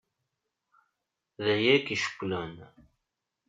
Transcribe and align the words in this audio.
D 1.43 1.45
aya 1.53 1.71
i 1.77 1.79
k-icewwlen? 1.85 2.55